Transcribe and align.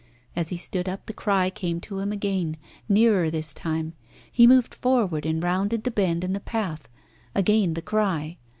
As 0.35 0.49
he 0.49 0.57
stood 0.57 0.89
up 0.89 1.05
the 1.05 1.13
cry 1.13 1.51
came 1.51 1.79
to 1.81 1.99
him 1.99 2.11
again, 2.11 2.57
nearer 2.89 3.29
this 3.29 3.53
time. 3.53 3.93
He 4.31 4.47
moved 4.47 4.73
forward 4.73 5.27
and 5.27 5.43
rounded 5.43 5.83
the 5.83 5.91
bend 5.91 6.23
in 6.23 6.33
the 6.33 6.39
path. 6.39 6.89
Again 7.35 7.75
the 7.75 7.83
cry. 7.83 8.39